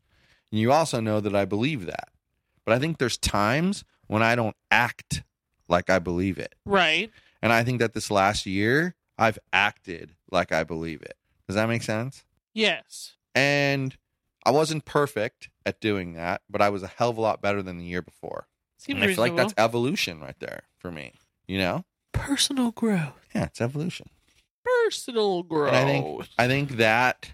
And 0.51 0.59
you 0.59 0.71
also 0.71 0.99
know 0.99 1.19
that 1.19 1.35
I 1.35 1.45
believe 1.45 1.85
that. 1.87 2.09
But 2.65 2.73
I 2.73 2.79
think 2.79 2.97
there's 2.97 3.17
times 3.17 3.83
when 4.07 4.21
I 4.21 4.35
don't 4.35 4.55
act 4.71 5.23
like 5.67 5.89
I 5.89 5.99
believe 5.99 6.37
it. 6.37 6.55
Right. 6.65 7.11
And 7.41 7.51
I 7.53 7.63
think 7.63 7.79
that 7.79 7.93
this 7.93 8.09
last 8.11 8.45
year 8.45 8.95
I've 9.17 9.39
acted 9.53 10.11
like 10.31 10.51
I 10.51 10.63
believe 10.63 11.01
it. 11.01 11.15
Does 11.47 11.55
that 11.55 11.69
make 11.69 11.83
sense? 11.83 12.23
Yes. 12.53 13.13
And 13.33 13.95
I 14.45 14.51
wasn't 14.51 14.85
perfect 14.85 15.49
at 15.65 15.81
doing 15.81 16.13
that, 16.13 16.41
but 16.49 16.61
I 16.61 16.69
was 16.69 16.83
a 16.83 16.87
hell 16.87 17.09
of 17.09 17.17
a 17.17 17.21
lot 17.21 17.41
better 17.41 17.61
than 17.61 17.77
the 17.77 17.85
year 17.85 18.01
before. 18.01 18.47
Seems 18.77 19.01
And 19.01 19.09
I 19.09 19.13
feel 19.13 19.23
like 19.23 19.35
that's 19.35 19.53
evolution 19.57 20.19
right 20.21 20.39
there 20.39 20.63
for 20.77 20.91
me. 20.91 21.13
You 21.47 21.59
know? 21.59 21.85
personal 22.15 22.71
growth. 22.71 23.13
Yeah, 23.33 23.45
it's 23.45 23.61
evolution. 23.61 24.09
Personal 24.63 25.43
growth. 25.43 25.73
And 25.73 25.77
I 25.77 25.91
think 25.91 26.27
I 26.39 26.47
think 26.47 26.71
that 26.77 27.31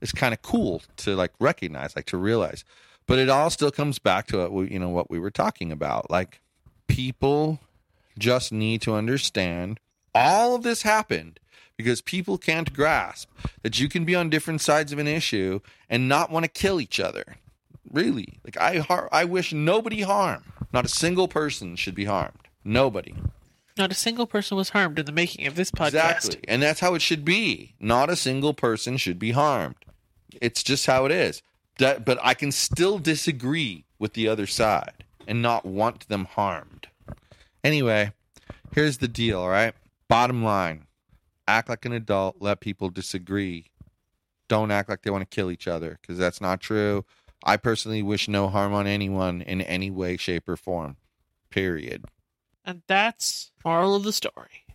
is 0.00 0.12
kind 0.12 0.32
of 0.32 0.42
cool 0.42 0.82
to 0.98 1.16
like 1.16 1.32
recognize, 1.40 1.96
like 1.96 2.06
to 2.06 2.16
realize. 2.16 2.64
But 3.06 3.18
it 3.18 3.28
all 3.28 3.50
still 3.50 3.70
comes 3.70 3.98
back 3.98 4.26
to 4.28 4.38
what 4.38 4.52
we, 4.52 4.70
you 4.70 4.78
know 4.78 4.90
what 4.90 5.10
we 5.10 5.18
were 5.18 5.30
talking 5.30 5.72
about. 5.72 6.10
Like 6.10 6.40
people 6.86 7.58
just 8.18 8.52
need 8.52 8.82
to 8.82 8.94
understand 8.94 9.80
all 10.14 10.54
of 10.54 10.62
this 10.62 10.82
happened 10.82 11.38
because 11.76 12.00
people 12.00 12.38
can't 12.38 12.72
grasp 12.72 13.28
that 13.62 13.78
you 13.78 13.88
can 13.88 14.04
be 14.04 14.14
on 14.14 14.30
different 14.30 14.60
sides 14.60 14.92
of 14.92 14.98
an 14.98 15.06
issue 15.06 15.60
and 15.88 16.08
not 16.08 16.30
want 16.30 16.44
to 16.44 16.50
kill 16.50 16.80
each 16.80 16.98
other. 16.98 17.36
Really, 17.90 18.40
like 18.44 18.56
I 18.58 18.78
har- 18.78 19.08
I 19.12 19.24
wish 19.24 19.52
nobody 19.52 20.02
harm. 20.02 20.44
Not 20.72 20.84
a 20.84 20.88
single 20.88 21.28
person 21.28 21.76
should 21.76 21.94
be 21.94 22.04
harmed. 22.04 22.48
Nobody. 22.64 23.14
Not 23.78 23.92
a 23.92 23.94
single 23.94 24.26
person 24.26 24.56
was 24.56 24.70
harmed 24.70 24.98
in 24.98 25.06
the 25.06 25.12
making 25.12 25.46
of 25.46 25.54
this 25.54 25.70
podcast. 25.70 26.16
Exactly. 26.16 26.40
And 26.48 26.60
that's 26.60 26.80
how 26.80 26.94
it 26.94 27.00
should 27.02 27.24
be. 27.24 27.74
Not 27.80 28.10
a 28.10 28.16
single 28.16 28.52
person 28.52 28.96
should 28.96 29.18
be 29.18 29.30
harmed. 29.30 29.76
It's 30.42 30.62
just 30.62 30.86
how 30.86 31.06
it 31.06 31.12
is. 31.12 31.42
That, 31.78 32.04
but 32.04 32.18
I 32.22 32.34
can 32.34 32.50
still 32.50 32.98
disagree 32.98 33.84
with 34.00 34.14
the 34.14 34.26
other 34.26 34.46
side 34.48 35.04
and 35.28 35.40
not 35.40 35.64
want 35.64 36.08
them 36.08 36.24
harmed. 36.24 36.87
Anyway, 37.64 38.12
here's 38.72 38.98
the 38.98 39.08
deal, 39.08 39.40
all 39.40 39.48
right? 39.48 39.74
Bottom 40.08 40.42
line 40.42 40.86
act 41.48 41.68
like 41.68 41.84
an 41.84 41.92
adult, 41.92 42.36
let 42.38 42.60
people 42.60 42.90
disagree. 42.90 43.66
Don't 44.48 44.70
act 44.70 44.88
like 44.88 45.02
they 45.02 45.10
want 45.10 45.28
to 45.28 45.34
kill 45.34 45.50
each 45.50 45.66
other 45.66 45.98
because 46.00 46.18
that's 46.18 46.40
not 46.40 46.60
true. 46.60 47.04
I 47.44 47.56
personally 47.56 48.02
wish 48.02 48.28
no 48.28 48.48
harm 48.48 48.72
on 48.74 48.86
anyone 48.86 49.42
in 49.42 49.60
any 49.62 49.90
way, 49.90 50.16
shape, 50.16 50.48
or 50.48 50.56
form. 50.56 50.96
Period. 51.50 52.04
And 52.64 52.82
that's 52.86 53.50
moral 53.64 53.94
of 53.94 54.04
the 54.04 54.12
story. 54.12 54.66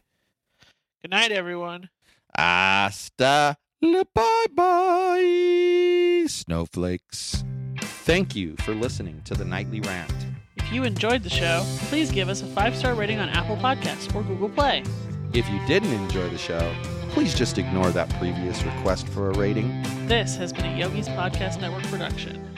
Good 1.01 1.11
night, 1.11 1.31
everyone. 1.31 1.89
Hasta 2.35 3.57
la 3.81 4.03
bye 4.13 4.45
bye, 4.51 6.25
snowflakes. 6.27 7.43
Thank 7.77 8.35
you 8.35 8.55
for 8.57 8.73
listening 8.73 9.21
to 9.25 9.35
the 9.35 9.45
Nightly 9.45 9.81
Rant. 9.81 10.32
If 10.73 10.77
you 10.77 10.85
enjoyed 10.85 11.21
the 11.21 11.29
show, 11.29 11.63
please 11.89 12.09
give 12.09 12.29
us 12.29 12.41
a 12.41 12.47
five 12.47 12.75
star 12.75 12.95
rating 12.95 13.19
on 13.19 13.29
Apple 13.29 13.55
Podcasts 13.57 14.11
or 14.15 14.23
Google 14.23 14.49
Play. 14.49 14.83
If 15.31 15.47
you 15.47 15.63
didn't 15.67 15.93
enjoy 15.93 16.27
the 16.29 16.37
show, 16.39 16.73
please 17.09 17.35
just 17.35 17.59
ignore 17.59 17.91
that 17.91 18.09
previous 18.17 18.63
request 18.63 19.07
for 19.09 19.29
a 19.29 19.37
rating. 19.37 19.83
This 20.07 20.35
has 20.37 20.51
been 20.51 20.65
a 20.65 20.75
Yogi's 20.75 21.07
Podcast 21.09 21.61
Network 21.61 21.83
production. 21.83 22.52